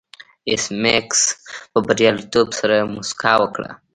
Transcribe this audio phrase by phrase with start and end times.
[0.49, 1.21] ایس میکس
[1.71, 3.69] په بریالیتوب سره موسکا وکړه